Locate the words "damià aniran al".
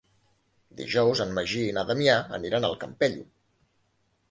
1.91-2.77